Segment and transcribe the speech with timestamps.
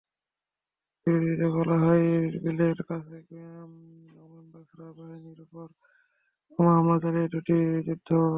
[1.07, 3.23] বিবৃতিতে বলা হয়, ইরবিলের কাছের
[4.15, 5.67] গোলন্দাজ বাহিনীর ওপর
[6.51, 7.55] বোমা হামলা চালিয়েছে দুটি
[7.87, 8.29] যুদ্ধবিমান।